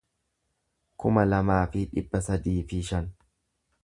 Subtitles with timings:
[1.03, 3.13] kuma lamaa fi dhibba sadii fi shan